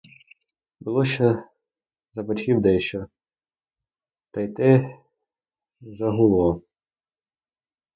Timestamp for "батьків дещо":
2.23-3.07